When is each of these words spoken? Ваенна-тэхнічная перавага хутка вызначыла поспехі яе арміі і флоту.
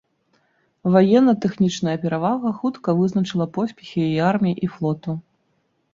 Ваенна-тэхнічная 0.93 1.93
перавага 2.05 2.53
хутка 2.61 2.97
вызначыла 3.03 3.45
поспехі 3.59 3.99
яе 4.11 4.21
арміі 4.31 4.59
і 4.69 4.75
флоту. 4.79 5.11